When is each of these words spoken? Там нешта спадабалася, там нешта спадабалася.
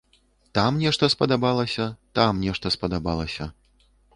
Там 0.57 0.79
нешта 0.83 1.09
спадабалася, 1.15 1.85
там 2.21 2.41
нешта 2.47 2.75
спадабалася. 2.77 3.53